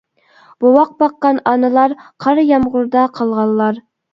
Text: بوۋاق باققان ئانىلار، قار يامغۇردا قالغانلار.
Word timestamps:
بوۋاق 0.63 0.95
باققان 1.03 1.41
ئانىلار، 1.51 1.95
قار 2.27 2.43
يامغۇردا 2.47 3.07
قالغانلار. 3.21 3.83